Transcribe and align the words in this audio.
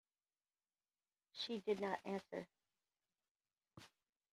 She 1.31 1.59
did 1.59 1.79
not 1.79 1.99
answer. 2.05 2.47